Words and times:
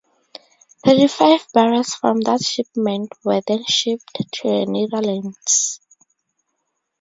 Thirty-five 0.83 1.45
barrels 1.53 1.93
from 1.93 2.21
that 2.21 2.41
shipment 2.43 3.11
were 3.23 3.41
then 3.45 3.63
shipped 3.65 4.15
to 4.15 4.33
the 4.47 4.65
Netherlands. 4.65 5.79